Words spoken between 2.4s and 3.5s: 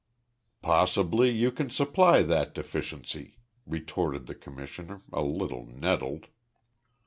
deficiency,"